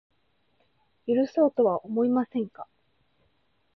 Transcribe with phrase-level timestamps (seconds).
[1.05, 2.67] 許そうとは思いませんか